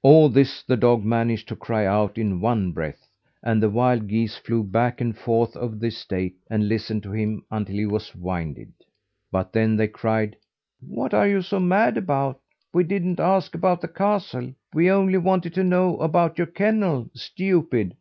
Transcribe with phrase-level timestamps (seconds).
[0.00, 3.10] All this the dog managed to cry out in one breath;
[3.42, 7.44] and the wild geese flew back and forth over the estate, and listened to him
[7.50, 8.72] until he was winded.
[9.30, 10.36] But then they cried:
[10.80, 12.40] "What are you so mad about?
[12.72, 17.98] We didn't ask about the castle; we only wanted to know about your kennel, stupid!"